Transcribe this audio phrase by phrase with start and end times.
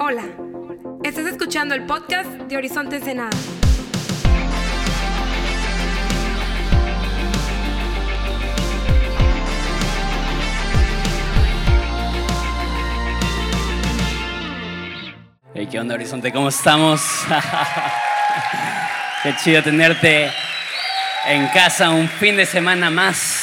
[0.00, 0.22] Hola,
[1.02, 3.30] estás escuchando el podcast de Horizonte Ensenada.
[15.52, 16.32] Hey, ¿Qué onda, Horizonte?
[16.32, 17.02] ¿Cómo estamos?
[19.24, 20.30] Qué chido tenerte
[21.26, 23.37] en casa un fin de semana más.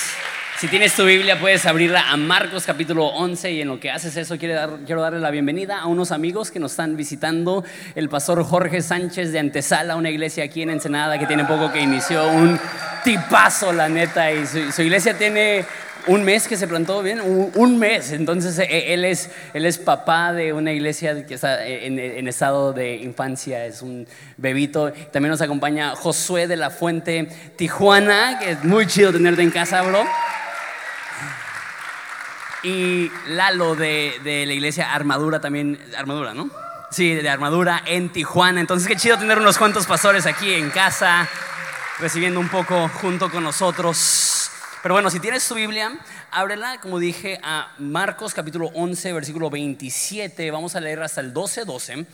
[0.57, 4.15] Si tienes tu Biblia, puedes abrirla a Marcos capítulo 11 y en lo que haces
[4.15, 7.65] eso quiero, dar, quiero darle la bienvenida a unos amigos que nos están visitando.
[7.93, 11.81] El pastor Jorge Sánchez de Antesala, una iglesia aquí en Ensenada que tiene poco que
[11.81, 12.57] inició, un
[13.03, 15.66] tipazo la neta, y su, iglesia tiene
[16.07, 18.13] un mes que se plantó bien, un, mes.
[18.13, 22.72] Entonces e, él es, él es papá de una iglesia que está en, en, estado
[22.72, 24.94] de infancia, es un bebito.
[25.11, 27.27] También nos acompaña Josué de la Fuente
[27.58, 30.05] Tijuana, que es muy chido tenerte en casa, bro
[32.65, 36.49] y Lalo de, de, la iglesia Armadura también, Armadura, ¿no?
[36.89, 38.59] Sí, de Armadura en Tijuana.
[38.59, 41.30] Entonces, qué chido tener unos cuantos pastores aquí en casa,
[41.99, 44.49] recibiendo un poco junto con nosotros.
[44.81, 45.95] Pero bueno, si tienes tu Biblia,
[46.31, 50.50] ábrela, como dije, a Marcos capítulo 11, versículo 27.
[50.50, 52.05] Vamos a leer hasta el 12, 12.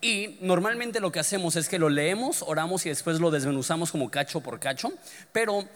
[0.00, 4.10] Y normalmente lo que hacemos es que lo leemos, oramos y después lo desmenuzamos como
[4.10, 4.92] cacho por cacho.
[5.32, 5.68] Pero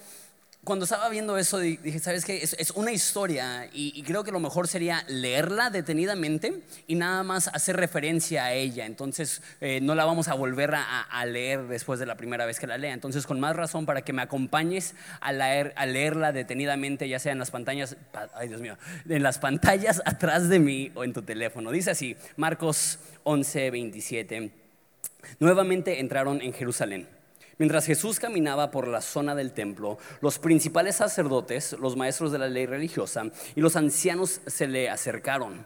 [0.65, 2.43] cuando estaba viendo eso, dije, ¿sabes qué?
[2.43, 7.77] Es, una historia y, creo que lo mejor sería leerla detenidamente y nada más hacer
[7.77, 8.87] referencia a ella.
[8.87, 12.67] Entonces, eh, no la vamos a volver a, leer después de la primera vez que
[12.67, 12.93] la lea.
[12.93, 17.33] Entonces, con más razón para que me acompañes a, leer, a leerla detenidamente, ya sea
[17.33, 17.97] en las pantallas,
[18.35, 18.77] ay Dios mío,
[19.09, 21.71] en las pantallas atrás de mí o en tu teléfono.
[21.71, 24.51] Dice así, Marcos 11, 27.
[25.39, 27.09] Nuevamente entraron en Jerusalén.
[27.59, 32.49] Mientras Jesús caminaba por la zona del templo, los principales sacerdotes, los maestros de la
[32.49, 33.25] ley religiosa
[33.55, 35.65] y los ancianos se le acercaron.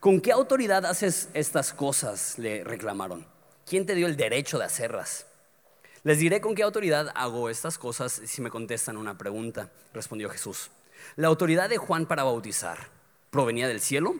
[0.00, 2.38] ¿Con qué autoridad haces estas cosas?
[2.38, 3.26] le reclamaron.
[3.66, 5.26] ¿Quién te dio el derecho de hacerlas?
[6.04, 10.70] Les diré con qué autoridad hago estas cosas si me contestan una pregunta, respondió Jesús.
[11.16, 12.88] ¿La autoridad de Juan para bautizar
[13.30, 14.14] provenía del cielo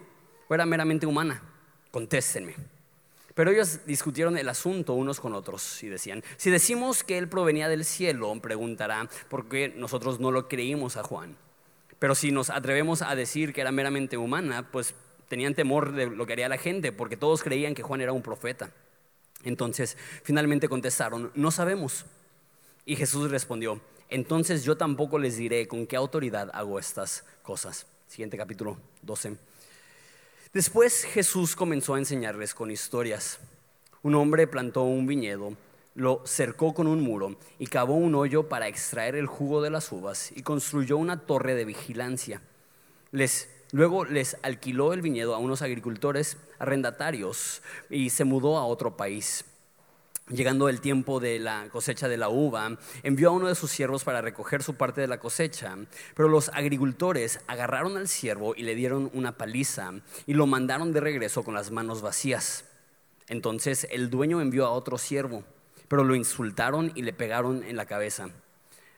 [0.48, 1.42] o era meramente humana?
[1.90, 2.77] Contéstenme.
[3.38, 7.68] Pero ellos discutieron el asunto unos con otros y decían, si decimos que él provenía
[7.68, 11.36] del cielo, preguntará por qué nosotros no lo creímos a Juan.
[12.00, 14.92] Pero si nos atrevemos a decir que era meramente humana, pues
[15.28, 18.22] tenían temor de lo que haría la gente, porque todos creían que Juan era un
[18.22, 18.72] profeta.
[19.44, 22.06] Entonces, finalmente contestaron, no sabemos.
[22.86, 27.86] Y Jesús respondió, entonces yo tampoco les diré con qué autoridad hago estas cosas.
[28.08, 29.36] Siguiente capítulo 12.
[30.54, 33.38] Después Jesús comenzó a enseñarles con historias.
[34.02, 35.52] Un hombre plantó un viñedo,
[35.94, 39.92] lo cercó con un muro y cavó un hoyo para extraer el jugo de las
[39.92, 42.40] uvas y construyó una torre de vigilancia.
[43.72, 47.60] luego les alquiló el viñedo a unos agricultores arrendatarios
[47.90, 49.44] y se mudó a otro país.
[50.30, 54.04] Llegando el tiempo de la cosecha de la uva, envió a uno de sus siervos
[54.04, 55.74] para recoger su parte de la cosecha,
[56.14, 59.92] pero los agricultores agarraron al siervo y le dieron una paliza
[60.26, 62.66] y lo mandaron de regreso con las manos vacías.
[63.28, 65.44] Entonces el dueño envió a otro siervo,
[65.88, 68.28] pero lo insultaron y le pegaron en la cabeza.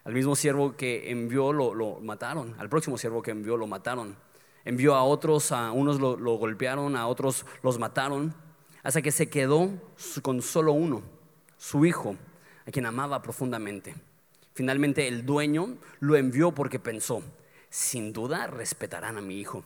[0.03, 4.17] Al mismo siervo que envió lo, mataron, al próximo siervo que envió lo mataron.
[4.65, 8.35] Envió a otros, a unos lo golpearon, a otros los mataron,
[8.83, 9.71] hasta que se quedó
[10.23, 11.20] con solo uno
[11.61, 12.17] su hijo,
[12.67, 13.95] a quien amaba profundamente.
[14.55, 17.23] Finalmente el dueño lo envió porque pensó,
[17.69, 19.63] sin duda respetarán a mi hijo.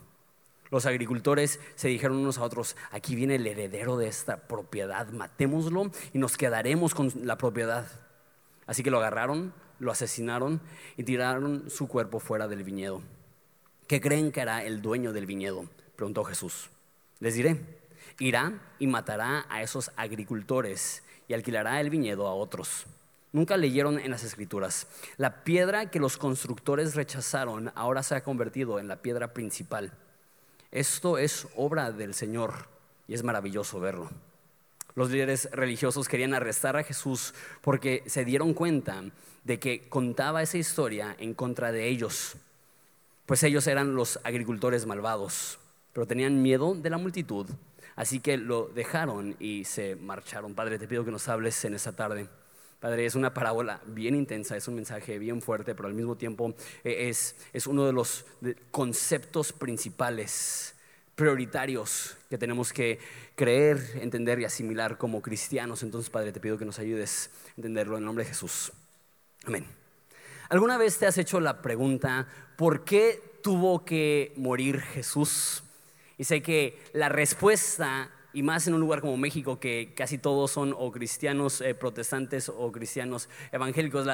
[0.71, 5.93] Los agricultores se dijeron unos a otros, aquí viene el heredero de esta propiedad, matémoslo
[6.12, 7.87] y nos quedaremos con la propiedad.
[8.66, 10.60] Así que lo agarraron, lo asesinaron
[10.97, 13.03] y tiraron su cuerpo fuera del viñedo.
[13.87, 15.66] ¿Qué creen que hará el dueño del viñedo?
[15.94, 16.71] Preguntó Jesús.
[17.21, 17.60] Les diré,
[18.19, 22.84] irá y matará a esos agricultores y alquilará el viñedo a otros.
[23.32, 24.86] Nunca leyeron en las escrituras.
[25.16, 29.92] La piedra que los constructores rechazaron ahora se ha convertido en la piedra principal.
[30.70, 32.68] Esto es obra del Señor
[33.08, 34.10] y es maravilloso verlo.
[34.94, 39.03] Los líderes religiosos querían arrestar a Jesús porque se dieron cuenta
[39.42, 42.36] de que contaba esa historia en contra de ellos,
[43.27, 45.59] pues ellos eran los agricultores malvados,
[45.92, 47.48] pero tenían miedo de la multitud
[47.96, 50.54] Así que lo dejaron y se marcharon.
[50.54, 52.28] Padre, te pido que nos hables en esta tarde.
[52.80, 56.54] Padre, es una parábola bien intensa, es un mensaje bien fuerte, pero al mismo tiempo
[56.84, 58.26] eh, es, es uno de los
[58.70, 60.74] conceptos principales,
[61.14, 62.98] prioritarios que tenemos que
[63.36, 65.82] creer, entender y asimilar como cristianos.
[65.82, 68.70] Entonces, Padre, te pido que nos ayudes a entenderlo en el nombre de Jesús.
[69.46, 69.64] Amén.
[70.50, 75.64] ¿Alguna vez te has hecho la pregunta, ¿por qué tuvo que morir Jesús?
[76.19, 80.51] Y sé que la respuesta y más en un lugar como México, que casi todos
[80.51, 84.07] son o cristianos eh, protestantes o cristianos evangélicos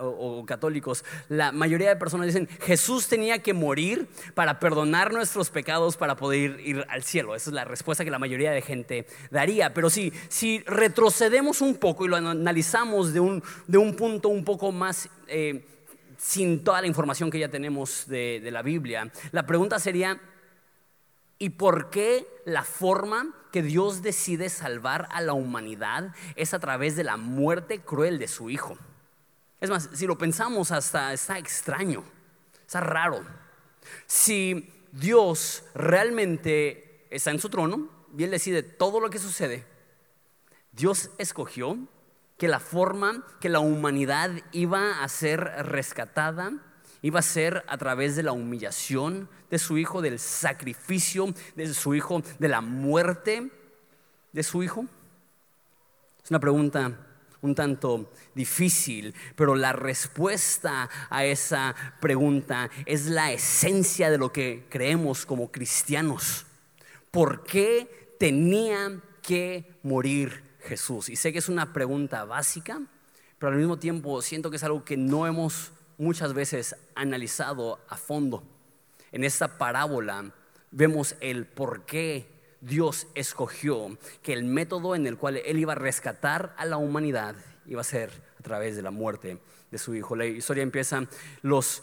[0.00, 5.96] o, católicos, la mayoría de personas dicen, Jesús tenía que morir para perdonar nuestros pecados
[5.96, 7.34] para poder ir, al cielo.
[7.34, 9.74] Esa es la respuesta que la mayoría de gente daría.
[9.74, 14.44] Pero si, si retrocedemos un poco y lo analizamos de un, de un punto un
[14.44, 15.10] poco más...
[15.26, 15.66] Eh,
[16.18, 20.18] sin toda la información que ya tenemos de la Biblia, la pregunta sería,
[21.38, 26.96] ¿Y por qué la forma que Dios decide salvar a la humanidad es a través
[26.96, 28.78] de la muerte cruel de su Hijo?
[29.60, 32.04] Es más, si lo pensamos hasta está extraño,
[32.60, 33.24] está raro.
[34.06, 39.66] Si Dios realmente está en su trono y Él decide todo lo que sucede,
[40.72, 41.78] Dios escogió
[42.38, 46.52] que la forma que la humanidad iba a ser rescatada
[47.06, 51.94] iba a ser a través de la humillación de su hijo, del sacrificio de su
[51.94, 53.50] hijo, de la muerte
[54.32, 54.86] de su hijo?
[56.24, 57.06] Es una pregunta
[57.42, 64.66] un tanto difícil, pero la respuesta a esa pregunta es la esencia de lo que
[64.68, 66.44] creemos como cristianos.
[67.12, 71.08] ¿Por qué tenía que morir Jesús?
[71.08, 72.80] Y sé que es una pregunta básica,
[73.38, 77.96] pero al mismo tiempo siento que es algo que no hemos muchas veces analizado a
[77.96, 78.42] fondo.
[79.12, 80.32] En esta parábola
[80.70, 82.26] vemos el por qué
[82.60, 87.36] Dios escogió que el método en el cual Él iba a rescatar a la humanidad
[87.66, 89.38] iba a ser a través de la muerte
[89.70, 90.16] de su Hijo.
[90.16, 91.04] La historia empieza,
[91.42, 91.82] los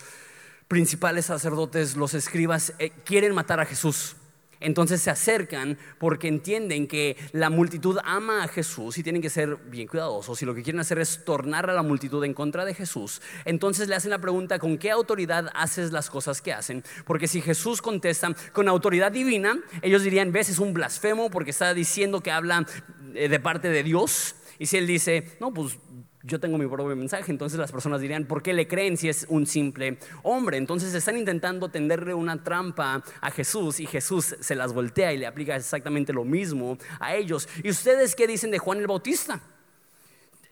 [0.68, 4.16] principales sacerdotes, los escribas, eh, quieren matar a Jesús.
[4.64, 9.58] Entonces se acercan porque entienden que la multitud ama a Jesús y tienen que ser
[9.58, 10.42] bien cuidadosos.
[10.42, 13.22] Y lo que quieren hacer es tornar a la multitud en contra de Jesús.
[13.46, 16.84] Entonces le hacen la pregunta, ¿con qué autoridad haces las cosas que hacen?
[17.06, 21.74] Porque si Jesús contesta con autoridad divina, ellos dirían, ves, es un blasfemo porque está
[21.74, 22.66] diciendo que habla
[23.14, 24.36] eh, de parte de Dios.
[24.60, 25.78] Y si él dice, no, pues
[26.24, 29.26] yo tengo mi propio mensaje, entonces las personas dirían, ¿por qué le creen si es
[29.28, 30.56] un simple hombre?
[30.56, 35.28] Entonces están intentando tenderle una trampa a Jesús y Jesús se las voltea y le
[35.28, 37.50] aplica exactamente lo mismo a ellos.
[37.62, 39.42] ¿Y ustedes qué dicen de Juan el Bautista?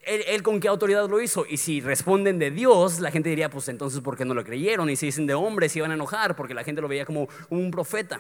[0.04, 1.46] ¿Él, con qué autoridad lo hizo?
[1.48, 4.90] Y si responden de Dios, la gente diría, pues entonces, ¿por qué no lo creyeron?
[4.90, 7.30] Y si dicen de hombre, se iban a enojar porque la gente lo veía como
[7.50, 8.20] un profeta.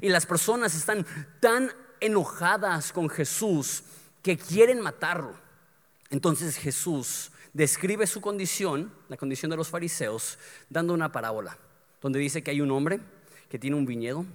[0.00, 1.04] Y las personas están
[1.40, 1.70] tan
[2.00, 3.82] enojadas con Jesús
[4.22, 5.45] que quieren matarlo.
[6.10, 10.38] Entonces Jesús describe su condición, la condición de los fariseos,
[10.68, 11.58] dando una parábola,
[12.02, 13.00] donde dice que hay un hombre
[13.48, 14.26] que tiene un viñedo,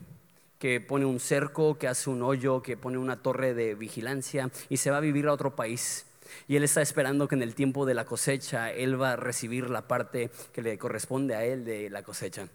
[0.60, 4.78] que pone un cerco, que hace un hoyo, que pone una torre de vigilancia y
[4.78, 6.06] se va a vivir a otro país.
[6.48, 9.70] Y él está esperando que en el tiempo de la cosecha él va a recibir
[9.70, 12.48] la parte que le corresponde a él de la cosecha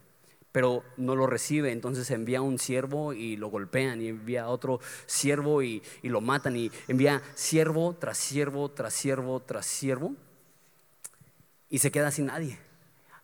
[0.56, 5.62] pero no lo recibe, entonces envía un siervo y lo golpean, y envía otro siervo
[5.62, 10.14] y, lo matan, y envía siervo tras siervo, tras siervo, tras siervo,
[11.68, 12.58] y se queda sin nadie.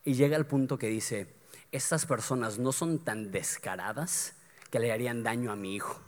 [0.04, 1.26] Y llega al punto que dice,
[1.70, 4.34] estas personas no son tan descaradas
[4.70, 6.02] que le harían daño a mi hijo.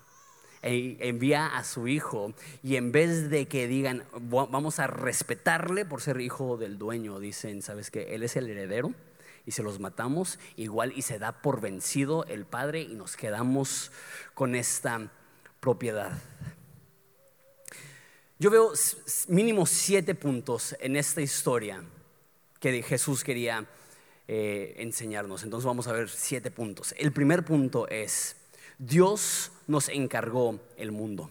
[0.61, 6.03] E envía a su hijo y en vez de que digan, vamos a respetarle por
[6.03, 8.93] ser hijo del dueño, dicen, ¿sabes que Él es el heredero
[9.47, 13.93] y se los matamos, igual y se da por vencido el Padre y nos quedamos
[14.35, 15.11] con esta
[15.61, 16.13] propiedad.
[18.39, 18.73] Yo veo
[19.29, 21.85] mínimo siete puntos en esta historia
[22.61, 23.67] que Jesús quería
[24.27, 25.45] eh, enseñarnos.
[25.45, 26.95] Entonces vamos a ver siete puntos.
[26.99, 28.37] El primer punto es,
[28.79, 31.31] Dios nos encargó el mundo.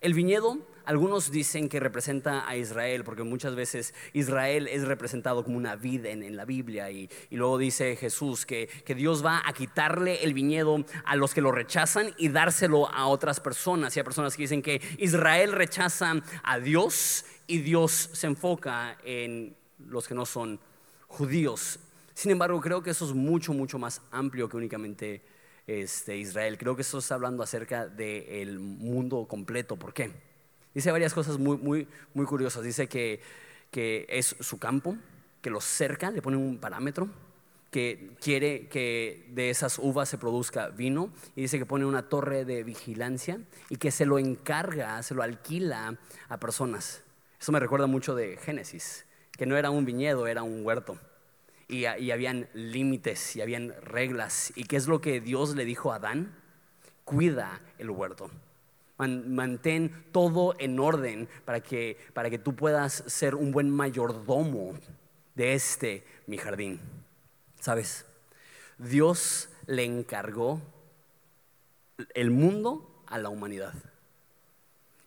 [0.00, 5.56] El viñedo algunos dicen que representa a Israel, porque muchas veces Israel es representado como
[5.56, 6.90] una vid en, la Biblia.
[6.90, 11.52] Y, luego dice Jesús que, Dios va a quitarle el viñedo a los que lo
[11.52, 13.96] rechazan y dárselo a otras personas.
[13.96, 19.56] Y hay personas que dicen que Israel rechaza a Dios y Dios se enfoca en
[19.78, 20.60] los que no son
[21.08, 21.78] judíos.
[22.14, 25.22] Sin embargo, creo que eso es mucho, mucho más amplio que únicamente
[25.66, 26.58] este, Israel.
[26.58, 29.76] Creo que eso está hablando acerca del mundo completo.
[29.76, 30.31] ¿Por qué?
[30.74, 32.62] Dice varias cosas muy, muy, muy curiosas.
[32.62, 33.20] Dice que,
[33.70, 34.96] que es su campo,
[35.40, 37.08] que lo cerca, le pone un parámetro,
[37.70, 42.44] que quiere que de esas uvas se produzca vino y dice que pone una torre
[42.44, 45.98] de vigilancia y que se lo encarga, se lo alquila
[46.28, 47.02] a personas.
[47.40, 50.98] Eso me recuerda mucho de Génesis, que no era un viñedo, era un huerto.
[51.66, 54.52] Y, y habían límites y habían reglas.
[54.54, 56.34] ¿Y qué es lo que Dios le dijo a Adán?
[57.04, 58.30] Cuida el huerto
[59.08, 64.74] mantén todo en orden para que, para que tú puedas ser un buen mayordomo
[65.34, 66.80] de este mi jardín.
[67.60, 68.06] ¿Sabes?
[68.78, 70.60] Dios le encargó
[72.14, 73.74] el mundo a la humanidad.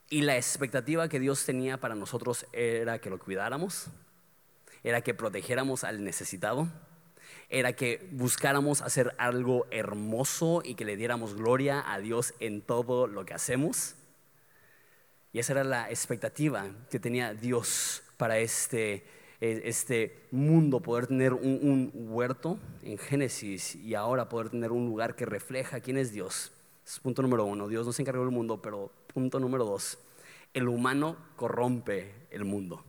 [0.10, 3.88] Y la expectativa que Dios tenía para nosotros era que lo cuidáramos,
[4.84, 6.70] era que protegiéramos al necesitado,
[7.50, 13.08] era que buscáramos hacer algo hermoso y que le diéramos gloria a Dios en todo
[13.08, 13.96] lo que hacemos.
[15.32, 19.06] Y esa era la expectativa que tenía Dios para este,
[19.42, 24.86] e, este mundo, poder tener un, un, huerto en Génesis y ahora poder tener un
[24.86, 26.52] lugar que refleja quién es Dios.
[26.86, 27.68] Es punto número uno.
[27.68, 29.98] Dios no se encargó del mundo, pero punto número dos,
[30.54, 32.84] el humano corrompe el mundo.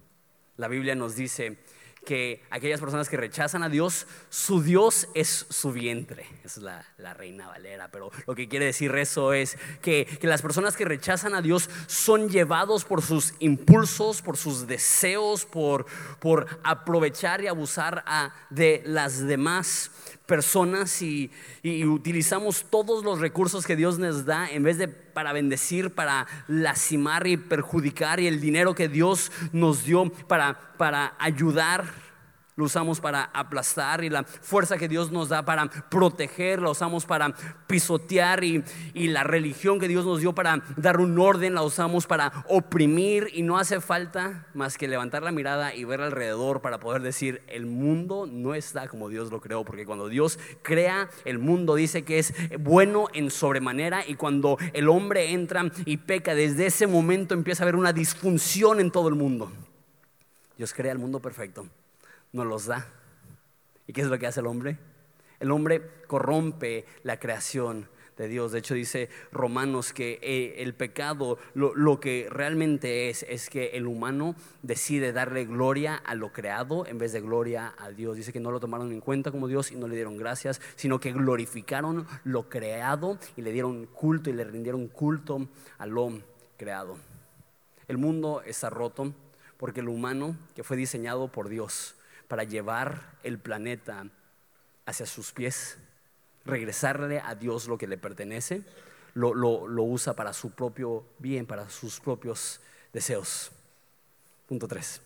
[0.57, 1.59] La Biblia nos dice
[2.07, 6.25] que aquellas personas que rechazan a Dios, su Dios es su vientre.
[6.45, 10.85] Es la, reina Valera, pero lo que quiere decir eso es que, las personas que
[10.85, 15.87] rechazan a Dios son llevados por sus impulsos, por sus deseos, por,
[16.21, 18.05] por aprovechar y abusar
[18.51, 19.91] de las demás
[20.27, 21.31] personas y,
[21.85, 27.27] utilizamos todos los recursos que Dios nos da en vez de para bendecir, para lastimar
[27.27, 31.87] y perjudicar y el dinero que Dios nos dio para, para ayudar
[32.57, 37.05] lo usamos para aplastar y la fuerza que Dios nos da para proteger, la usamos
[37.05, 37.35] para
[37.67, 42.07] pisotear y, y, la religión que Dios nos dio para dar un orden, la usamos
[42.07, 46.81] para oprimir y no hace falta más que levantar la mirada y ver alrededor para
[46.81, 51.39] poder decir, el mundo no está como Dios lo creó, porque cuando Dios crea el
[51.39, 56.67] mundo dice que es bueno en sobremanera y cuando el hombre entra y peca, desde
[56.67, 59.53] ese momento empieza a haber una disfunción en todo el mundo.
[60.57, 61.67] Dios crea el mundo perfecto
[62.33, 62.87] nos los da.
[63.87, 64.79] ¿Y qué es lo que hace el hombre?
[65.41, 68.53] El hombre corrompe la creación de Dios.
[68.53, 73.87] De hecho dice Romanos que eh, el pecado lo, que realmente es es que el
[73.87, 78.17] humano decide darle gloria a lo creado en vez de gloria a Dios.
[78.17, 80.99] Dice que no lo tomaron en cuenta como Dios y no le dieron gracias, sino
[80.99, 85.47] que glorificaron lo creado y le dieron culto y le rindieron culto
[85.79, 86.11] a lo
[86.57, 86.97] creado.
[87.89, 89.13] El mundo está roto
[89.59, 91.96] porque el humano que fue diseñado por Dios
[92.29, 94.07] para llevar el planeta
[94.85, 95.79] hacia sus pies,
[96.45, 98.63] regresarle a Dios lo que le pertenece,
[99.15, 99.31] lo,
[99.83, 102.61] usa para su propio bien, para sus propios
[102.93, 103.51] deseos.
[104.47, 105.01] Punto 3.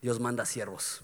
[0.00, 1.02] Dios manda siervos.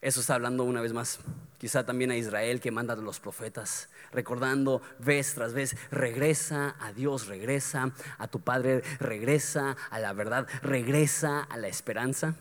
[0.00, 1.20] Eso está hablando una vez más,
[1.58, 6.94] quizá también a Israel que manda a los profetas, recordando vez tras vez, regresa a
[6.94, 12.34] Dios, regresa a tu Padre, regresa a la verdad, regresa a la esperanza.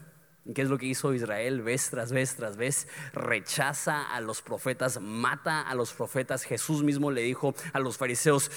[0.53, 2.87] ¿Qué es lo que hizo Israel vez tras vez tras vez?
[3.13, 6.43] Rechaza a los profetas, mata a los profetas.
[6.43, 8.49] Jesús mismo le dijo a los fariseos,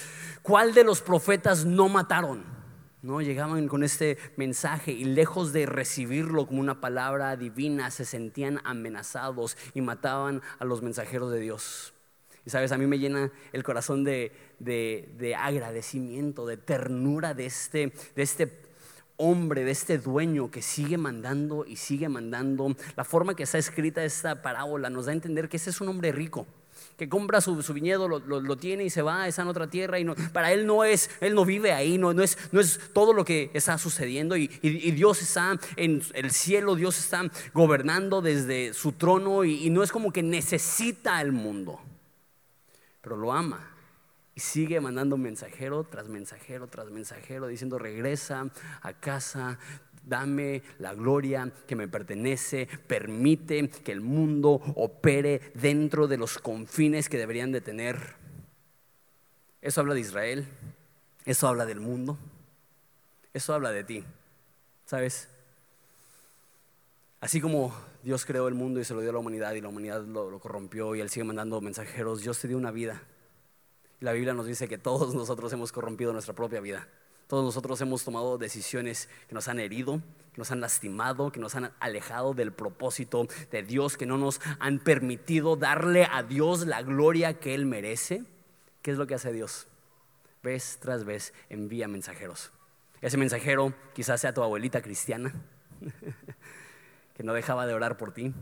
[0.42, 2.44] ¿cuál de los profetas no mataron?
[3.02, 8.60] No llegaban con este mensaje y lejos de recibirlo como una palabra divina, se sentían
[8.64, 11.92] amenazados y mataban a los mensajeros de Dios.
[12.46, 17.92] Y sabes, a mí me llena el corazón de, de agradecimiento, de ternura de este,
[18.14, 18.61] de este
[19.16, 22.74] hombre, de este dueño que sigue mandando y sigue mandando.
[22.96, 25.88] La forma que está escrita esta parábola nos da a entender que ese es un
[25.88, 26.46] hombre rico
[26.96, 30.14] que compra su, viñedo, lo, tiene y se va a esa otra tierra y no,
[30.32, 33.50] para él no es, él no vive ahí, no, es, no es todo lo que
[33.54, 39.68] está sucediendo y, Dios está en el cielo, Dios está gobernando desde su trono y
[39.70, 41.80] no es como que necesita el mundo,
[43.00, 43.71] pero lo ama.
[44.34, 49.58] Y sigue mandando mensajero tras mensajero tras mensajero diciendo, regresa a casa,
[50.04, 57.08] dame la gloria que me pertenece, permite que el mundo opere dentro de los confines
[57.08, 58.14] que deberían de tener.
[59.60, 60.46] Eso habla de Israel,
[61.26, 62.18] eso habla del mundo,
[63.34, 64.04] eso habla de ti,
[64.86, 65.28] ¿sabes?
[67.20, 67.72] Así como
[68.02, 70.30] Dios creó el mundo y se lo dio a la humanidad y la humanidad lo,
[70.30, 73.02] lo corrompió y Él sigue mandando mensajeros, Dios te dio una vida
[74.02, 76.88] la Biblia nos dice que todos nosotros hemos corrompido nuestra propia vida.
[77.28, 81.54] Todos nosotros hemos tomado decisiones que nos han herido, que nos han lastimado, que nos
[81.54, 86.82] han alejado del propósito de Dios, que no nos han permitido darle a Dios la
[86.82, 88.24] gloria que Él merece.
[88.82, 89.68] ¿Qué es lo que hace Dios?
[90.42, 92.50] Vez tras vez envía mensajeros.
[93.00, 95.32] Ese mensajero quizás sea tu abuelita cristiana,
[97.14, 98.34] que no dejaba de orar por ti,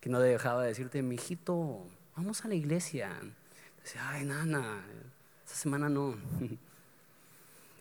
[0.00, 3.16] que no dejaba de decirte, mi hijito, vamos a la iglesia,
[3.82, 4.84] Dice, ay, nana,
[5.44, 6.16] esta semana no.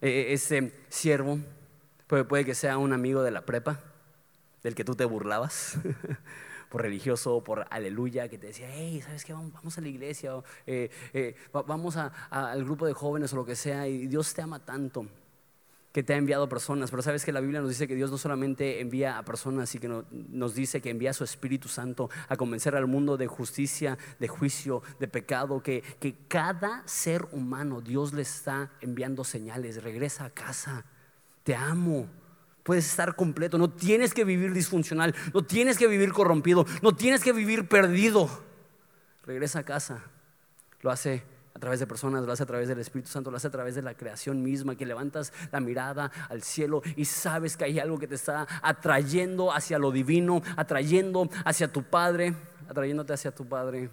[0.01, 1.39] E, e, ese siervo
[2.07, 3.81] puede, que sea un amigo de la prepa,
[4.63, 5.77] del que tú te burlabas.
[6.69, 9.33] por religioso, por aleluya, que te decía, hey, ¿sabes qué?
[9.33, 10.31] Vamos, a la iglesia,
[10.65, 14.63] eh, eh, vamos al grupo de jóvenes o lo que sea, y Dios te ama
[14.63, 15.05] tanto
[15.91, 18.17] que te ha enviado personas, pero sabes que la Biblia nos dice que Dios no
[18.17, 22.35] solamente envía a personas, y que nos dice que envía a su Espíritu Santo a
[22.35, 28.13] convencer al mundo de justicia, de juicio, de pecado, que, que cada ser humano Dios
[28.13, 30.85] le está enviando señales, regresa a casa,
[31.43, 32.07] Te amo.
[32.61, 33.57] Puedes estar completo.
[33.57, 35.15] No tienes que vivir disfuncional.
[35.33, 36.67] No tienes que vivir corrompido.
[36.83, 38.29] No tienes que vivir perdido.
[39.25, 40.03] Regresa a casa.
[40.81, 41.23] Lo hace
[41.59, 43.75] a través de personas, lo hace a través del Espíritu Santo, lo hace a través
[43.75, 47.99] de la creación misma, que levantas la mirada al cielo y sabes que hay algo
[47.99, 52.33] que te está atrayendo hacia lo divino, atrayendo hacia tu Padre,
[52.69, 53.89] atrayéndote hacia tu Padre.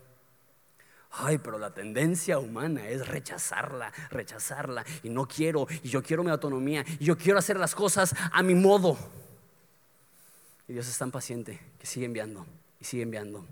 [1.10, 4.84] Ay, pero la tendencia humana es rechazarla, rechazarla.
[5.02, 8.44] Y no quiero, y yo quiero mi autonomía, y yo quiero hacer las cosas a
[8.44, 8.96] mi modo.
[10.68, 12.46] Y Dios es tan paciente que sigue enviando,
[12.78, 13.44] y sigue enviando.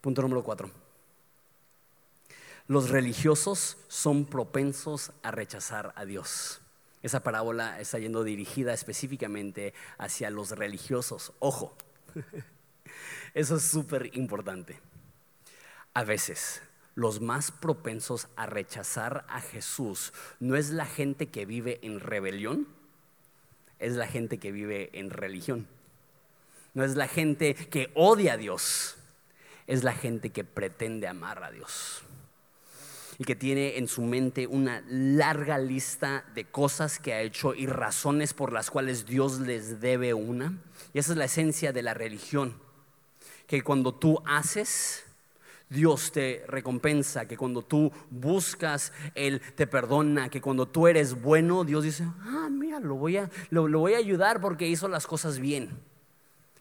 [0.00, 0.87] Punto número cuatro.
[2.68, 6.60] Los religiosos son propensos a rechazar a Dios.
[7.02, 11.32] Esa parábola está yendo dirigida específicamente hacia los religiosos.
[11.38, 11.74] Ojo,
[13.34, 14.78] eso es súper importante.
[15.94, 16.60] A veces,
[16.94, 22.68] los más propensos a rechazar a Jesús no es la gente que vive en rebelión,
[23.78, 25.66] es la gente que vive en religión.
[26.74, 28.96] No es la gente que odia a Dios,
[29.66, 32.02] es la gente que pretende amar a Dios
[33.18, 37.66] y que tiene en su mente una larga lista de cosas que ha hecho y
[37.66, 40.56] razones por las cuales Dios les debe una.
[40.94, 42.54] Y esa es la esencia de la religión,
[43.48, 45.04] que cuando tú haces,
[45.68, 51.64] Dios te recompensa, que cuando tú buscas, Él te perdona, que cuando tú eres bueno,
[51.64, 55.08] Dios dice, ah, mira, lo voy a, lo, lo voy a ayudar porque hizo las
[55.08, 55.76] cosas bien.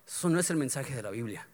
[0.08, 1.48] Eso no es el mensaje de la Biblia.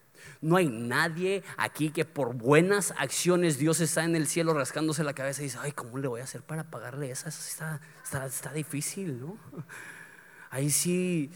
[0.44, 5.14] No hay nadie aquí que por buenas acciones Dios está en el cielo rascándose la
[5.14, 7.30] cabeza y dice, ay, ¿cómo le voy a hacer para pagarle esa?
[7.30, 7.80] está,
[8.26, 9.38] está, difícil, ¿no?
[10.50, 11.32] Ahí sí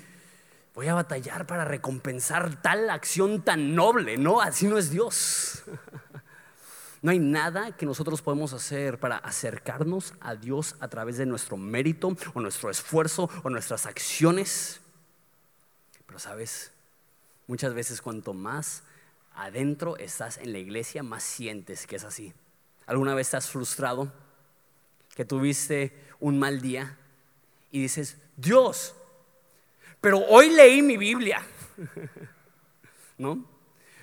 [0.75, 4.43] voy a batallar para recompensar tal acción tan noble, ¿no?
[4.43, 5.65] Así no es Dios.
[7.01, 11.57] No hay nada que nosotros podemos hacer para acercarnos a Dios a través de nuestro
[11.57, 14.81] mérito o nuestro esfuerzo o nuestras acciones.
[16.07, 16.73] Pero sabes,
[17.47, 18.83] muchas veces cuanto más
[19.39, 22.35] adentro estás en la iglesia, más sientes que es así.
[22.87, 24.13] ¿Alguna vez estás frustrado?
[25.15, 26.99] Que tuviste un mal día
[27.71, 28.95] y dices, Dios,
[30.01, 31.45] pero hoy leí mi Biblia.
[33.19, 33.45] ¿No?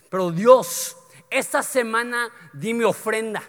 [0.10, 0.96] Pero Dios,
[1.30, 3.44] esta semana di mi ofrenda.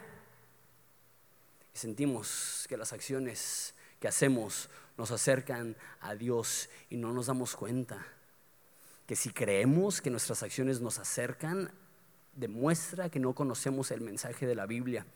[1.72, 8.04] Sentimos que las acciones que hacemos nos acercan a Dios y no nos damos cuenta
[9.06, 11.70] que si creemos que nuestras acciones nos acercan,
[12.34, 15.06] demuestra que no conocemos el mensaje de la Biblia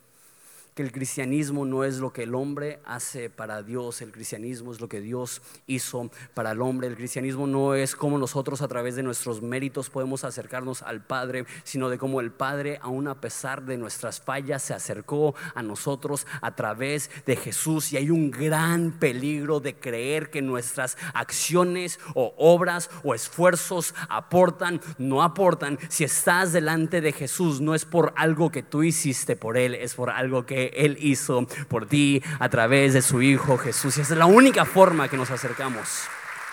[0.75, 4.81] que el cristianismo no es lo que el hombre hace para Dios, el cristianismo es
[4.81, 8.97] lo que Dios hizo para el hombre, el cristianismo no es como nosotros a través
[8.97, 13.65] de nuestros méritos podemos acercarnos al Padre, sino de cómo el Padre, aun a pesar
[13.65, 17.93] de nuestras fallas, se acercó a nosotros a través de Jesús.
[17.93, 24.81] Y hay un gran peligro de creer que nuestras acciones o obras o esfuerzos aportan,
[24.99, 29.57] no aportan, si estás delante de Jesús no es por algo que tú hiciste por
[29.57, 33.97] Él, es por algo que él hizo por ti a través de su Hijo Jesús.
[33.97, 36.05] Y esa es la única forma que nos acercamos.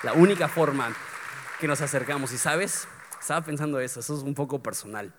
[0.03, 0.95] La única forma
[1.59, 2.31] que nos acercamos.
[2.31, 2.87] Y sabes,
[3.19, 5.13] estaba pensando eso, eso es un poco personal.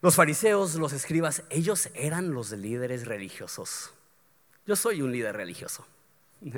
[0.00, 3.92] Los fariseos, los escribas, ellos eran los líderes religiosos.
[4.66, 5.86] Yo soy un líder religioso.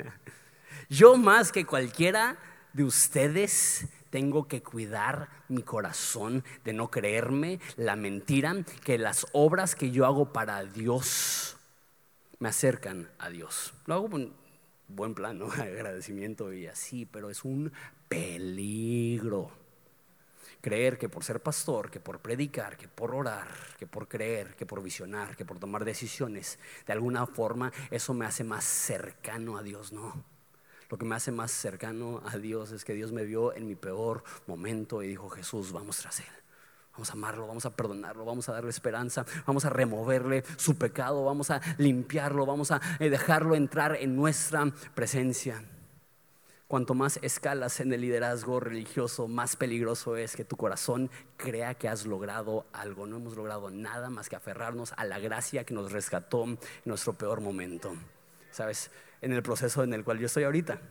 [0.89, 2.37] Yo más que cualquiera
[2.73, 9.73] de ustedes tengo que cuidar mi corazón de no creerme la mentira que las obras
[9.73, 11.57] que yo hago para Dios
[12.39, 13.73] me acercan a Dios.
[13.85, 14.33] Lo hago con
[14.87, 15.45] buen plan, ¿no?
[15.51, 17.71] agradecimiento y así, pero es un
[18.07, 19.51] peligro.
[20.59, 23.47] Creer que por ser pastor, que por predicar, que por orar,
[23.79, 28.25] que por creer, que por visionar, que por tomar decisiones, de alguna forma eso me
[28.25, 30.30] hace más cercano a Dios, no.
[30.91, 33.75] Lo que me hace más cercano a Dios es que Dios me vio en mi
[33.75, 36.25] peor momento y dijo, Jesús, vamos tras Él.
[36.91, 41.23] Vamos a amarlo, vamos a perdonarlo, vamos a darle esperanza, vamos a removerle su pecado,
[41.23, 45.63] vamos a limpiarlo, vamos a eh, dejarlo entrar en nuestra presencia.
[46.67, 51.87] Cuanto más escalas en el liderazgo religioso, más peligroso es que tu corazón crea que
[51.87, 53.07] has logrado algo.
[53.07, 57.13] No hemos logrado nada más que aferrarnos a la gracia que nos rescató en nuestro
[57.13, 57.93] peor momento.
[58.51, 58.91] ¿Sabes?
[59.21, 60.81] En el proceso en el cual yo estoy ahorita.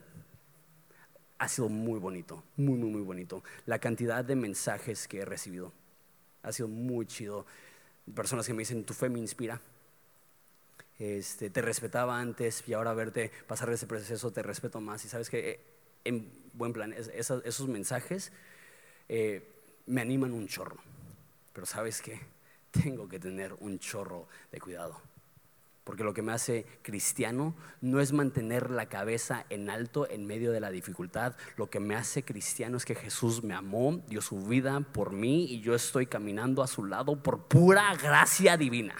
[1.39, 3.43] Ha sido muy bonito, muy, muy, muy bonito.
[3.67, 5.73] La cantidad de mensajes que he recibido
[6.43, 7.47] ha sido muy chido.
[8.15, 9.61] Personas que me dicen, tu fe me inspira.
[10.99, 15.05] Este, te respetaba antes y ahora verte pasar ese proceso te respeto más.
[15.05, 15.61] Y sabes que eh,
[16.05, 18.33] en buen plan, esos, mensajes
[19.09, 19.49] eh,
[19.87, 20.77] me animan un chorro.
[21.55, 22.21] Pero sabes que
[22.71, 25.10] tengo que tener un chorro de cuidado
[25.85, 30.53] Porque lo que me hace cristiano no es mantener la cabeza en alto en medio
[30.53, 31.35] de la dificultad.
[31.57, 35.45] Lo que me hace cristiano es que Jesús me amó, dio su vida por mí
[35.45, 38.95] y yo estoy caminando a su lado por pura gracia divina.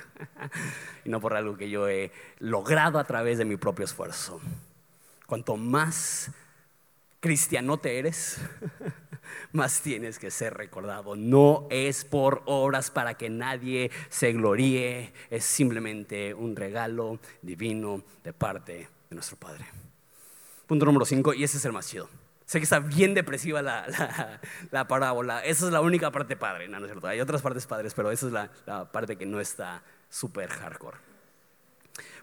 [1.05, 4.41] y no por algo que yo he logrado a través de mi propio esfuerzo.
[5.27, 6.33] Cuanto más
[7.21, 8.39] cristiano te eres,
[9.53, 11.15] más tienes que ser recordado.
[11.17, 18.33] No es por obras para que nadie se gloríe, es simplemente un regalo divino de
[18.33, 19.67] parte de nuestro Padre.
[20.67, 22.09] Punto número 5, y ese es el más chido.
[22.47, 24.41] Sé que está bien depresiva la,
[24.73, 25.45] la, parábola.
[25.45, 27.07] Esa es la única parte padre, no, no es cierto.
[27.07, 30.97] Hay otras partes padres, pero esa es la, la parte que no está súper hardcore.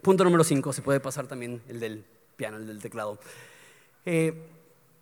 [0.02, 2.04] Punto número 5, se puede pasar también el del
[2.36, 3.18] piano, el del teclado.
[4.04, 4.57] Eh,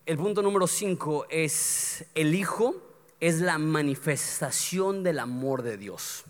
[0.07, 2.87] el punto número 5 es el Hijo
[3.19, 6.25] es la manifestación del amor de Dios.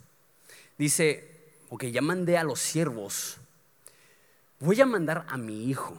[0.79, 1.29] Dice,
[1.69, 3.39] ok, ya mandé a los siervos,
[4.61, 5.97] voy a mandar a mi Hijo.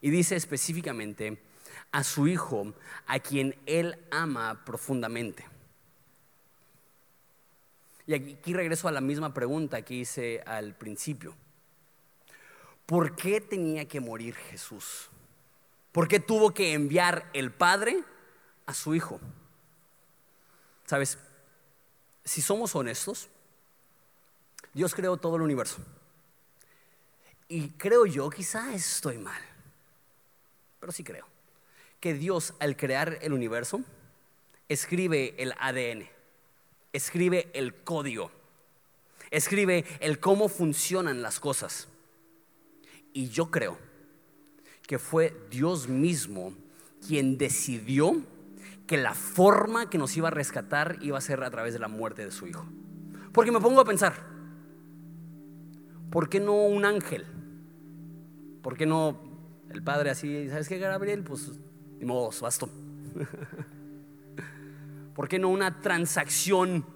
[0.00, 1.38] Y dice específicamente
[1.92, 2.74] a su Hijo,
[3.06, 5.44] a quien Él ama profundamente.
[8.06, 11.34] Y aquí regreso a la misma pregunta que hice al principio.
[12.86, 15.10] ¿Por qué tenía que morir Jesús?
[15.92, 18.02] ¿Por qué tuvo que enviar el Padre
[18.66, 19.20] a su Hijo?
[20.84, 21.18] Sabes,
[22.24, 23.28] si somos honestos,
[24.74, 25.78] Dios creó todo el universo.
[27.48, 29.40] Y creo yo, quizá estoy mal,
[30.78, 31.26] pero sí creo,
[32.00, 33.80] que Dios al crear el universo
[34.68, 36.06] escribe el ADN,
[36.92, 38.30] escribe el código,
[39.30, 41.88] escribe el cómo funcionan las cosas.
[43.14, 43.87] Y yo creo
[44.88, 46.54] que fue Dios mismo
[47.06, 48.22] quien decidió
[48.86, 51.88] que la forma que nos iba a rescatar iba a ser a través de la
[51.88, 52.64] muerte de su hijo.
[53.32, 54.14] Porque me pongo a pensar,
[56.10, 57.26] ¿por qué no un ángel?
[58.62, 59.20] ¿Por qué no
[59.68, 61.22] el padre así, ¿sabes qué, Gabriel?
[61.22, 61.52] Pues
[61.98, 62.70] ni modo, basto.
[65.14, 66.86] ¿Por qué no una transacción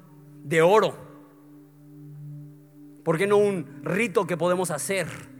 [0.42, 0.96] de oro?
[3.04, 5.31] ¿Por qué no un rito que podemos hacer?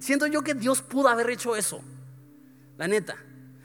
[0.00, 1.80] Siento yo que Dios pudo haber hecho eso.
[2.76, 3.16] La neta.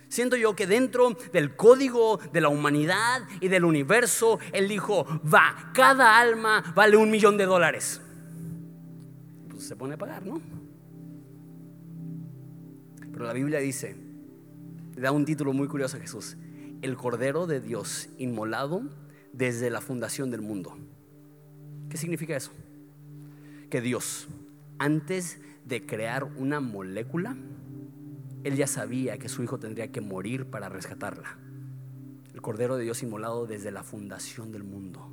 [0.09, 5.71] Siento yo que dentro del código de la humanidad y del universo, Él dijo, va,
[5.73, 8.01] cada alma vale un millón de dólares.
[9.49, 10.41] Pues se pone a pagar, ¿no?
[13.11, 13.95] Pero la Biblia dice,
[14.95, 16.35] le da un título muy curioso a Jesús,
[16.81, 18.83] el Cordero de Dios inmolado
[19.31, 20.77] desde la fundación del mundo.
[21.89, 22.51] ¿Qué significa eso?
[23.69, 24.27] Que Dios,
[24.79, 27.35] antes de crear una molécula,
[28.43, 31.37] él ya sabía que su hijo tendría que morir para rescatarla.
[32.33, 35.09] El Cordero de Dios inmolado desde la fundación del mundo.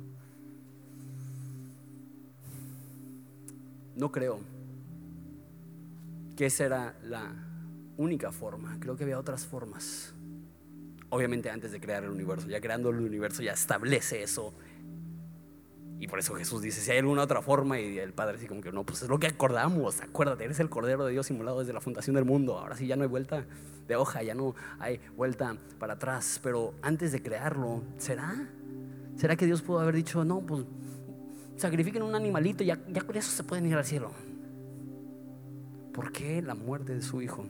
[3.95, 4.39] No creo
[6.35, 7.33] que esa era la
[7.97, 8.77] única forma.
[8.79, 10.13] Creo que había otras formas.
[11.09, 12.47] Obviamente antes de crear el universo.
[12.47, 14.53] Ya creando el universo ya establece eso
[16.03, 18.59] y por eso Jesús dice, si hay alguna otra forma, y el Padre dice como
[18.59, 21.71] que no, pues es lo que acordamos, acuérdate, eres el Cordero de Dios simulado desde
[21.71, 23.45] la fundación del mundo, ahora sí ya no hay vuelta
[23.87, 28.49] de hoja, ya no hay vuelta para atrás, pero antes de crearlo, ¿será?
[29.15, 30.65] ¿Será que Dios pudo haber dicho, no, pues
[31.55, 34.11] sacrifiquen un animalito y ya, ya con eso se pueden ir al cielo?
[35.93, 37.45] ¿Por qué la muerte de su hijo?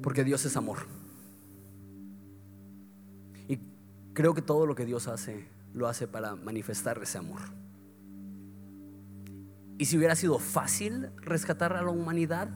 [0.00, 0.93] Porque Dios es amor.
[4.14, 7.40] Creo que todo lo que Dios hace, lo hace para manifestar ese amor.
[9.76, 12.48] Y si hubiera sido fácil rescatar a la humanidad,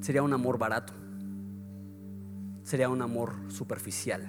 [0.00, 0.92] sería un amor barato.
[2.62, 4.28] Sería un amor superficial.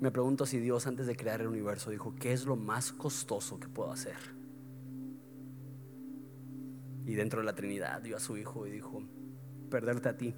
[0.00, 3.60] Me pregunto si Dios antes de crear el universo dijo, ¿qué es lo más costoso
[3.60, 4.16] que puedo hacer?
[7.04, 9.02] Y dentro de la Trinidad dio a su Hijo y dijo,
[9.68, 10.34] perderte a ti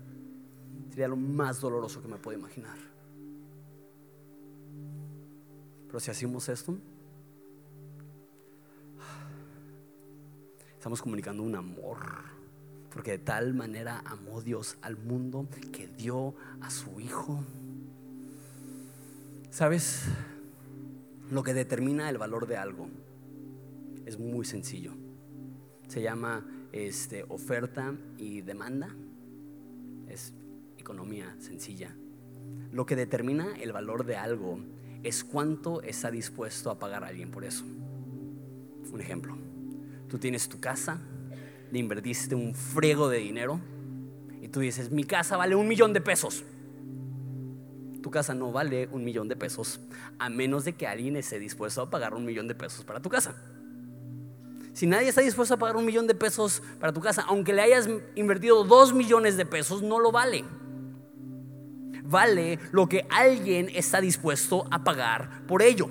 [0.90, 2.85] sería lo más doloroso que me puedo imaginar.
[5.96, 6.76] Pero si hacemos esto,
[10.74, 11.96] estamos comunicando un amor.
[12.92, 17.42] Porque de tal manera amó Dios al mundo que dio a su Hijo.
[19.48, 20.02] ¿Sabes?
[21.30, 22.90] Lo que determina el valor de algo
[24.04, 24.92] es muy sencillo.
[25.88, 28.94] Se llama este, oferta y demanda.
[30.10, 30.34] Es
[30.76, 31.96] economía sencilla.
[32.70, 34.60] Lo que determina el valor de algo
[35.02, 37.64] es cuánto está dispuesto a pagar alguien por eso.
[38.92, 39.36] Un ejemplo,
[40.08, 41.00] tú tienes tu casa,
[41.70, 43.60] le invertiste un friego de dinero
[44.40, 46.44] y tú dices, mi casa vale un millón de pesos.
[48.02, 49.80] tu casa no vale un millón de pesos,
[50.20, 53.08] a menos de que alguien esté dispuesto a pagar un millón de pesos para tu
[53.08, 53.34] casa.
[54.72, 57.62] Si nadie está dispuesto a pagar un millón de pesos para tu casa, aunque le
[57.62, 60.44] hayas invertido dos millones de pesos, no lo vale.
[62.08, 65.88] Vale lo que alguien está dispuesto a pagar por ello.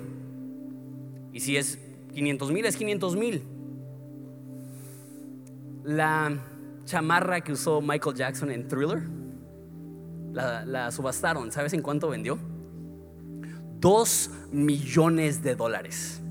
[1.32, 1.78] Y si es
[2.14, 3.42] 500 mil, es 500 mil.
[5.84, 6.36] La
[6.86, 9.02] chamarra que usó Michael Jackson en Thriller,
[10.32, 11.52] la, subastaron.
[11.52, 12.38] ¿Sabes en cuánto vendió?
[13.80, 16.22] Dos millones de dólares.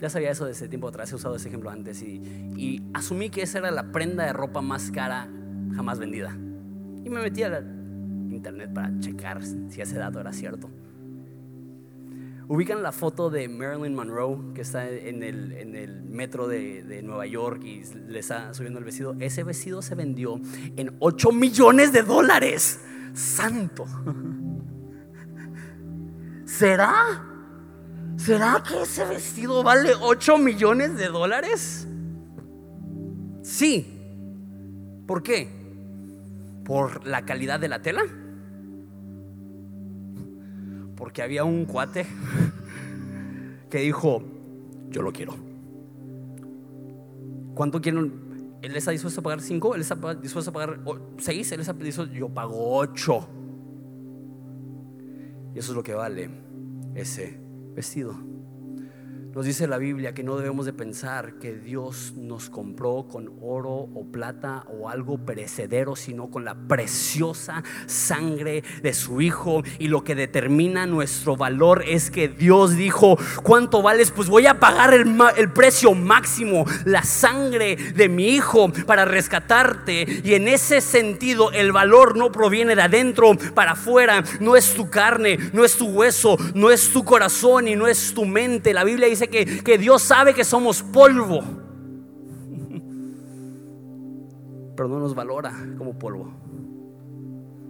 [0.00, 3.58] Ya sabía eso desde tiempo atrás, he usado ese ejemplo antes y, asumí que esa
[3.58, 5.28] era la prenda de ropa más cara
[5.74, 6.36] jamás vendida.
[7.04, 7.62] Y me metí a
[8.36, 10.70] internet para checar si ese dato era cierto.
[12.48, 17.02] Ubican la foto de Marilyn Monroe que está en el, en el metro de, de,
[17.02, 19.16] Nueva York y le está subiendo el vestido.
[19.18, 20.40] Ese vestido se vendió
[20.76, 22.80] en 8 millones de dólares.
[23.14, 23.86] Santo.
[26.44, 27.24] ¿Será?
[28.16, 31.88] ¿Será que ese vestido vale 8 millones de dólares?
[33.42, 33.92] Sí.
[35.06, 35.48] ¿Por qué?
[36.64, 38.02] ¿Por la calidad de la tela?
[40.96, 42.06] Porque había un cuate
[43.70, 44.22] que dijo,
[44.90, 45.34] yo lo quiero.
[47.54, 48.26] ¿Cuánto quieren?
[48.62, 50.80] Él está dispuesto a pagar 5, él está dispuesto a pagar
[51.18, 53.28] 6, él está dispuesto, yo pago 8.
[55.54, 56.30] Y eso es lo que vale
[56.94, 57.38] ese
[57.74, 58.14] vestido.
[59.36, 63.68] Nos dice la Biblia que no debemos de pensar que Dios nos compró con oro
[63.70, 69.62] o plata o algo perecedero, sino con la preciosa sangre de su Hijo.
[69.78, 74.10] Y lo que determina nuestro valor es que Dios dijo, ¿cuánto vales?
[74.10, 80.22] Pues voy a pagar el, el precio máximo, la sangre de mi Hijo para rescatarte.
[80.24, 84.88] Y en ese sentido el valor no proviene de adentro para afuera, no es tu
[84.88, 88.72] carne, no es tu hueso, no es tu corazón y no es tu mente.
[88.72, 91.40] La Biblia dice que, Dios sabe que somos polvo,
[94.76, 96.32] pero no nos valora como polvo.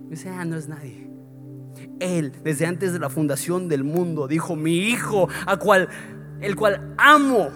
[0.09, 1.11] Dice, ah, no es nadie.
[2.01, 5.88] Él, desde antes de la fundación del mundo, dijo, mi hijo, a cual,
[6.40, 7.49] el cual amo,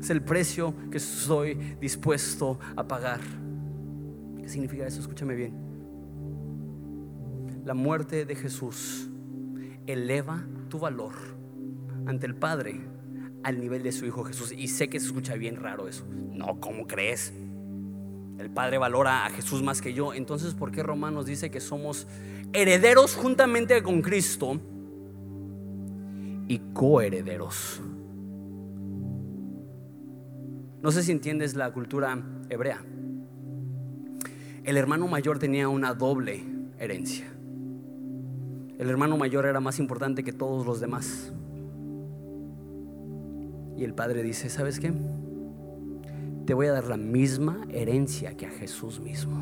[0.00, 3.20] es el precio que estoy dispuesto a pagar.
[4.40, 5.00] ¿Qué significa eso?
[5.00, 5.54] Escúchame bien.
[7.64, 9.08] La muerte de Jesús
[9.86, 11.35] eleva tu valor
[12.06, 12.80] ante el Padre
[13.42, 14.52] al nivel de su Hijo Jesús.
[14.52, 16.04] Y sé que se escucha bien raro eso.
[16.32, 17.32] No, ¿cómo crees?
[18.38, 20.12] El Padre valora a Jesús más que yo.
[20.12, 22.06] Entonces, ¿por qué Romanos dice que somos
[22.52, 24.60] herederos juntamente con Cristo
[26.48, 27.80] y coherederos?
[30.82, 32.84] No sé si entiendes la cultura hebrea.
[34.64, 36.44] El hermano mayor tenía una doble
[36.78, 37.26] herencia.
[38.78, 41.32] El hermano mayor era más importante que todos los demás.
[43.76, 44.92] Y el padre dice, ¿sabes qué?
[46.46, 49.36] Te voy a dar la misma herencia que a Jesús mismo.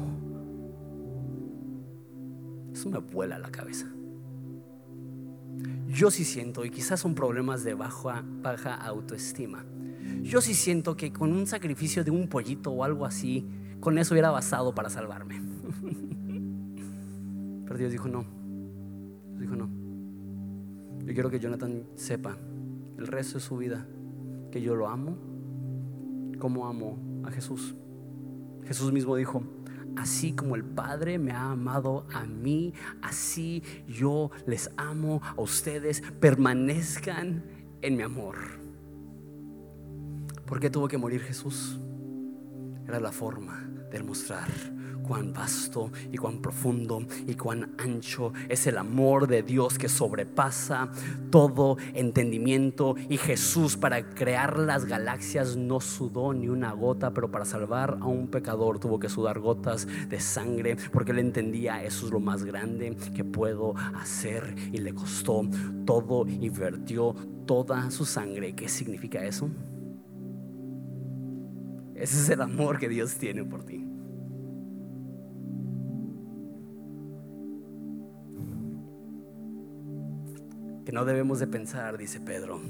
[2.73, 3.87] Eso me vuela la cabeza.
[5.87, 9.64] Yo sí siento, y quizás son problemas de baja, baja autoestima,
[10.23, 13.47] yo sí siento que con un sacrificio de un pollito o algo así,
[13.79, 15.40] con eso hubiera basado para salvarme.
[17.64, 18.25] Pero Dios dijo no.
[19.38, 19.68] dijo no.
[21.05, 22.37] Yo quiero que Jonathan sepa
[22.99, 23.87] el resto de su vida
[24.54, 25.16] que yo lo amo
[26.38, 27.74] como amo a Jesús.
[28.62, 29.42] Jesús mismo dijo,
[29.96, 36.04] así como el Padre me ha amado a mí, así yo les amo a ustedes,
[36.20, 37.42] permanezcan
[37.82, 38.36] en mi amor.
[40.46, 41.80] ¿Por qué tuvo que morir Jesús?
[42.86, 44.48] Era la forma de mostrar
[45.06, 50.90] cuán vasto y cuán profundo y cuán ancho es el amor de Dios que sobrepasa
[51.30, 52.96] todo entendimiento.
[53.08, 58.06] Y Jesús para crear las galaxias no sudó ni una gota, pero para salvar a
[58.06, 62.44] un pecador tuvo que sudar gotas de sangre porque él entendía eso es lo más
[62.44, 65.42] grande que puedo hacer y le costó
[65.84, 67.14] todo y vertió
[67.46, 68.54] toda su sangre.
[68.54, 69.50] ¿Qué significa eso?
[71.94, 73.84] Ese es el amor que Dios tiene por ti.
[80.94, 82.61] No debemos de pensar, dice Pedro,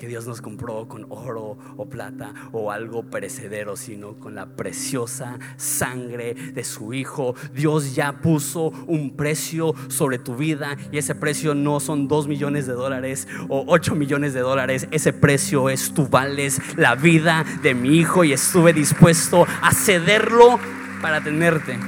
[0.00, 5.38] que Dios nos compró con oro o plata o algo perecedero, sino con la preciosa
[5.58, 7.34] sangre de su Hijo.
[7.54, 12.66] Dios ya puso un precio sobre tu vida y ese precio no son dos millones
[12.66, 14.88] de dólares o ocho millones de dólares.
[14.90, 20.58] Ese precio es tú vales la vida de mi Hijo y estuve dispuesto a cederlo
[21.02, 21.78] para tenerte.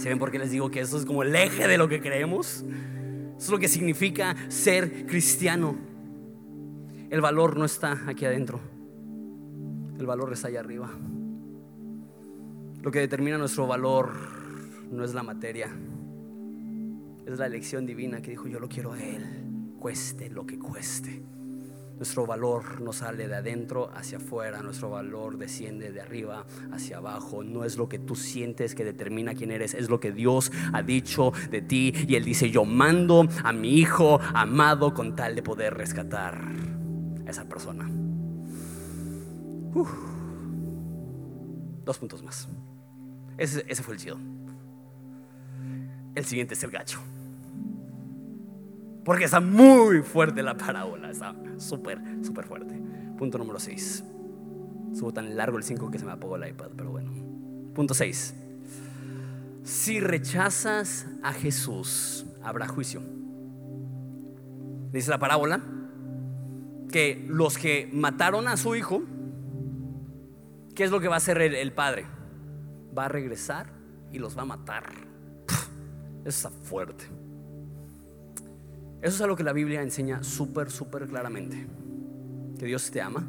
[0.00, 2.00] ¿Se ven por qué les digo que eso es como el eje de lo que
[2.00, 2.64] creemos?
[3.36, 5.76] Eso es lo que significa ser cristiano.
[7.10, 8.60] El valor no está aquí adentro.
[9.98, 10.90] El valor está allá arriba.
[12.80, 14.12] Lo que determina nuestro valor
[14.90, 15.68] no es la materia.
[17.26, 19.22] Es la elección divina que dijo, yo lo quiero a Él,
[19.78, 21.22] cueste lo que cueste.
[22.00, 27.44] Nuestro valor no sale de adentro hacia afuera, nuestro valor desciende de arriba hacia abajo.
[27.44, 30.82] No es lo que tú sientes que determina quién eres, es lo que Dios ha
[30.82, 31.92] dicho de ti.
[32.08, 36.40] Y Él dice, yo mando a mi hijo amado con tal de poder rescatar
[37.26, 37.86] a esa persona.
[41.84, 42.48] Dos puntos más.
[43.36, 44.18] Ese, ese fue el chido.
[46.14, 46.98] El siguiente es el gacho.
[49.04, 52.80] Porque está muy fuerte la parábola, está súper, súper fuerte.
[53.16, 54.04] Punto número 6.
[54.94, 57.10] Subo tan largo el 5 que se me apagó el iPad, pero bueno.
[57.74, 58.34] Punto 6.
[59.62, 63.02] Si rechazas a Jesús, habrá juicio.
[64.92, 65.60] Dice la parábola
[66.90, 69.02] que los que mataron a su hijo,
[70.74, 72.06] ¿qué es lo que va a hacer el, padre?
[72.96, 73.70] Va a regresar
[74.10, 74.84] y los va a matar.
[76.24, 77.04] Eso está fuerte.
[79.02, 81.66] Eso es algo que la Biblia enseña súper, súper claramente.
[82.58, 83.26] Que Dios te ama.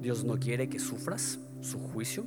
[0.00, 2.26] Dios no quiere que sufras su juicio.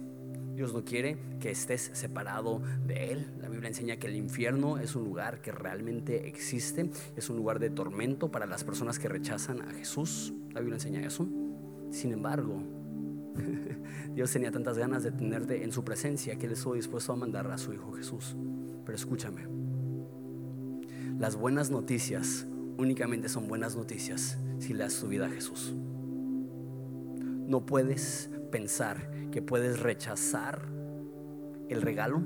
[0.56, 3.32] Dios no quiere que estés separado de Él.
[3.40, 6.90] La Biblia enseña que el infierno es un lugar que realmente existe.
[7.16, 10.34] Es un lugar de tormento para las personas que rechazan a Jesús.
[10.52, 11.28] La Biblia enseña eso.
[11.92, 12.64] Sin embargo,
[14.16, 17.50] Dios tenía tantas ganas de tenerte en su presencia que Él estuvo dispuesto a mandar
[17.52, 18.36] a su Hijo Jesús.
[18.84, 19.48] Pero escúchame,
[21.22, 22.48] las buenas noticias
[22.80, 25.72] únicamente son buenas noticias si le das tu vida a Jesús.
[27.46, 30.68] No puedes pensar que puedes rechazar
[31.70, 32.24] el regalo.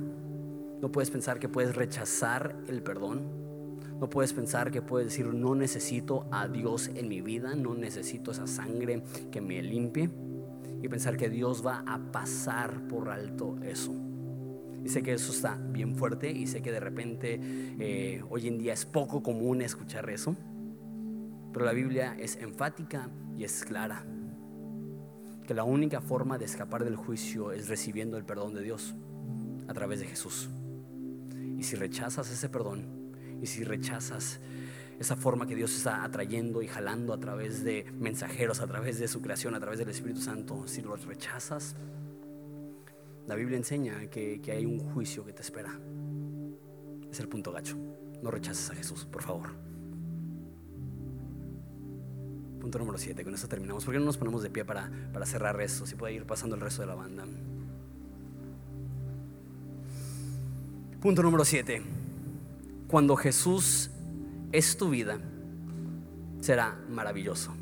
[0.81, 3.23] No puedes pensar que puedes rechazar el perdón.
[3.99, 8.31] No puedes pensar que puedes decir, no necesito a Dios en mi vida, no necesito
[8.31, 10.09] esa sangre que me limpie.
[10.81, 13.93] Y pensar que Dios va a pasar por alto eso.
[14.85, 18.59] Y sé que eso está bien fuerte y sé que de repente eh, hoy en
[18.59, 20.35] día es poco común escuchar eso.
[21.51, 24.05] Pero la Biblia es enfática y es clara.
[25.47, 28.93] Que la única forma de escapar del juicio es recibiendo el perdón de Dios
[29.67, 30.51] a través de Jesús.
[31.57, 32.85] Y si rechazas ese perdón,
[33.41, 34.39] y si rechazas
[34.99, 39.07] esa forma que Dios está atrayendo y jalando a través de mensajeros, a través de
[39.07, 41.75] su creación, a través del Espíritu Santo, si los rechazas,
[43.27, 45.77] la Biblia enseña que, hay un juicio que te espera.
[47.09, 47.75] Es el punto gacho.
[48.21, 49.49] No rechaces a Jesús, por favor.
[52.59, 53.85] Punto número 7, con eso terminamos.
[53.85, 55.85] ¿Por qué no nos ponemos de pie para, para cerrar esto?
[55.85, 57.25] Si puede ir pasando el resto de la banda.
[61.01, 61.81] Punto número 7.
[62.87, 63.91] Cuando Jesús
[64.51, 65.19] es tu vida,
[66.41, 67.53] será maravilloso.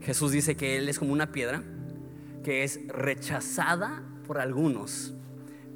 [0.00, 1.62] Jesús dice que Él es como una piedra
[2.42, 4.02] que es rechazada
[4.38, 5.14] algunos,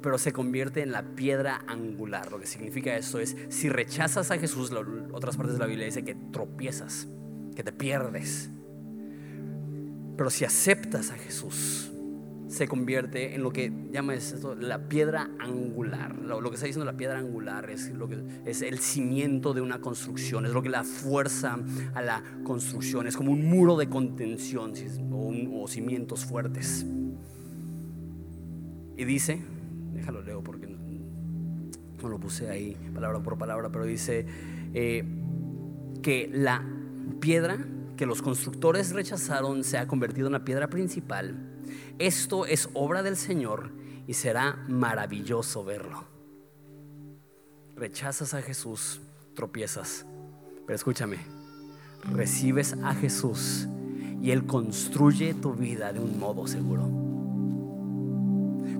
[0.01, 2.31] pero se convierte en la piedra angular.
[2.31, 4.71] Lo que significa eso es, si rechazas a Jesús,
[5.11, 7.07] otras partes de la Biblia dice que tropiezas,
[7.55, 8.49] que te pierdes.
[10.15, 11.91] Pero si aceptas a Jesús,
[12.47, 16.15] se convierte en lo que llama esto, la piedra angular.
[16.15, 19.79] Lo, que está diciendo la piedra angular es, lo que, es el cimiento de una
[19.79, 21.59] construcción, es lo que la fuerza
[21.93, 24.73] a la construcción, es como un muro de contención
[25.11, 26.85] o cimientos fuertes.
[28.97, 29.39] Y dice,
[29.93, 34.25] déjalo leo porque no, lo puse ahí palabra por palabra, pero dice
[34.73, 35.03] eh,
[36.01, 36.65] que la
[37.19, 37.59] piedra
[37.95, 41.35] que los constructores rechazaron se ha convertido en la piedra principal.
[41.99, 43.71] Esto es obra del Señor
[44.07, 46.05] y será maravilloso verlo.
[47.75, 49.01] Rechazas a Jesús,
[49.35, 50.07] tropiezas,
[50.65, 51.17] pero escúchame,
[52.11, 53.67] recibes a Jesús
[54.23, 57.06] y Él construye tu vida de un modo seguro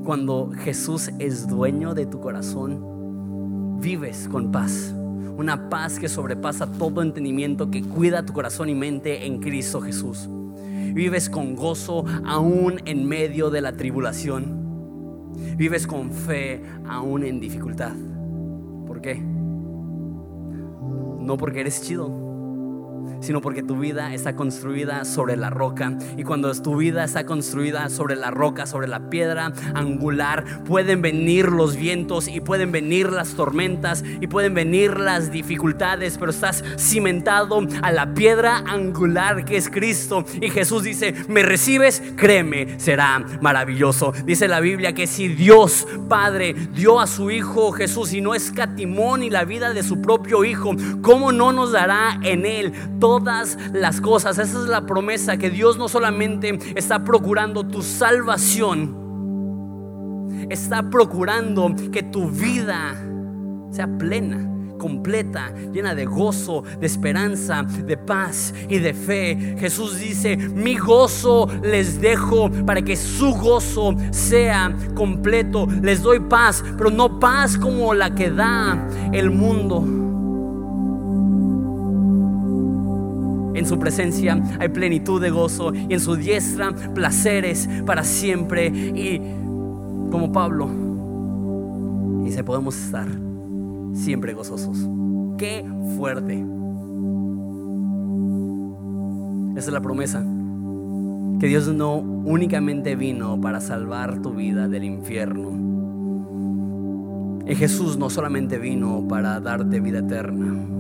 [0.08, 4.96] cuando Jesús es dueño de tu corazón, vives con paz.
[5.36, 10.30] Una paz que sobrepasa todo entendimiento, que cuida tu corazón y mente en Cristo Jesús.
[10.94, 15.34] Vives con gozo aún en medio de la tribulación.
[15.58, 17.92] Vives con fe aún en dificultad.
[18.88, 19.16] ¿Por qué?
[21.20, 22.08] No porque eres chido,
[23.20, 25.98] sino porque tu vida está construida sobre la roca.
[26.18, 31.50] Y cuando tu vida está construida sobre la roca, sobre la piedra angular, pueden venir
[31.52, 37.60] los vientos y pueden venir las tormentas y pueden venir las dificultades, pero estás cimentado
[37.82, 40.26] a la piedra angular que es Cristo.
[40.42, 44.14] Y Jesús dice, me recibes, créeme, será maravilloso.
[44.26, 49.18] Dice la Biblia que si Dios Padre dio a su Hijo Jesús y no escatimó
[49.18, 54.02] ni la vida de su propio Hijo, ¿cómo no nos dará en Él todas las
[54.02, 54.38] cosas?
[54.38, 59.06] Esa es la promesa que Dios no solamente está procurando tu salvación,
[60.50, 62.96] está procurando que tu vida
[63.72, 69.56] sea plena completa, llena de gozo, de esperanza, de paz y de fe.
[69.60, 75.68] Jesús dice, mi gozo les dejo para que su gozo sea completo.
[75.82, 80.07] Les doy paz, pero no paz como la que da el mundo.
[83.58, 88.68] En su presencia hay plenitud de gozo y en su diestra placeres para siempre.
[88.68, 89.20] Y
[90.12, 90.70] como Pablo,
[92.24, 93.08] dice, podemos estar
[93.94, 94.88] siempre gozosos.
[95.40, 95.66] Qué
[95.98, 96.36] fuerte.
[99.58, 100.24] Esa es la promesa.
[101.40, 105.66] Que Dios no únicamente vino para salvar tu vida del infierno.
[107.48, 110.78] Y Jesús no solamente vino para darte vida eterna.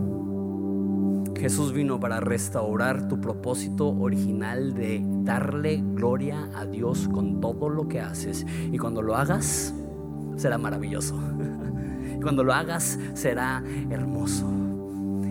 [1.37, 7.87] Jesús vino para restaurar tu propósito original de darle gloria a Dios con todo lo
[7.87, 8.45] que haces.
[8.71, 9.73] Y cuando lo hagas,
[10.35, 11.15] será maravilloso.
[12.21, 14.51] cuando lo hagas será hermoso.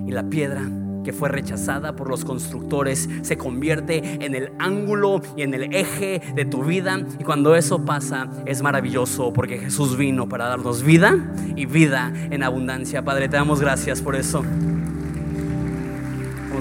[0.06, 0.62] Y la piedra
[1.04, 6.20] que fue rechazada por los constructores se convierte en el ángulo y en el eje
[6.34, 7.00] de tu vida.
[7.20, 12.42] Y cuando eso pasa es maravilloso porque Jesús vino para darnos vida y vida en
[12.42, 13.04] abundancia.
[13.04, 14.42] Padre, te damos gracias por eso.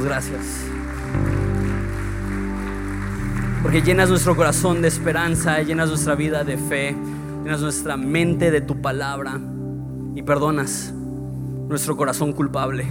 [0.06, 0.68] Gracias.
[3.64, 6.95] Porque llenas nuestro corazón de esperanza, llenas nuestra vida de fe,
[7.43, 9.41] llenas nuestra mente de tu palabra
[10.14, 10.93] y perdonas
[11.68, 12.86] nuestro corazón culpable.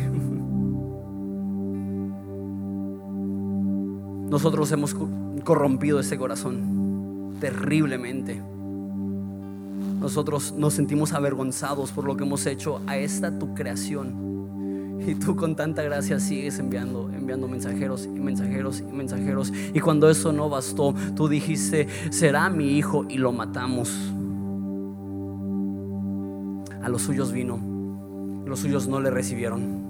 [4.29, 4.97] Nosotros hemos
[5.45, 8.43] corrompido ese corazón terriblemente.
[10.01, 14.34] Nosotros nos sentimos avergonzados por lo que hemos hecho a esta tu creación.
[15.01, 19.53] Y tú con tanta gracia sigues enviando, enviando mensajeros y mensajeros y mensajeros.
[19.73, 23.91] Y cuando eso no bastó, tú dijiste, será mi hijo y lo matamos
[26.83, 27.59] a los suyos vino,
[28.47, 29.84] los suyos no le recibieron.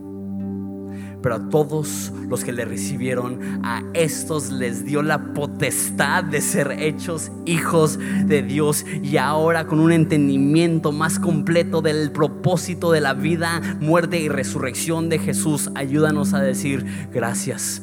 [1.25, 6.77] Pero a todos los que le recibieron, a estos les dio la potestad de ser
[6.79, 8.85] hechos hijos de Dios.
[9.03, 15.09] Y ahora con un entendimiento más completo del propósito de la vida, muerte y resurrección
[15.09, 17.81] de Jesús, ayúdanos a decir gracias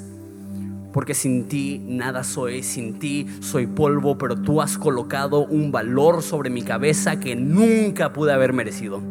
[0.94, 6.22] porque sin ti nada soy, sin ti soy polvo, pero tú has colocado un valor
[6.22, 9.02] sobre mi cabeza que nunca pude haber merecido.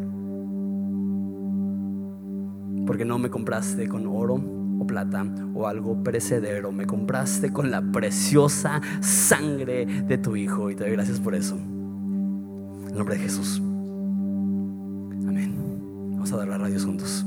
[2.91, 4.35] Porque no me compraste con oro
[4.81, 5.25] o plata
[5.55, 10.95] o algo perecedero, me compraste con la preciosa sangre de tu Hijo y te doy
[10.95, 11.55] gracias por eso.
[11.55, 13.59] En nombre de Jesús.
[15.29, 15.55] Amén.
[16.15, 17.25] Vamos a dar la radio juntos.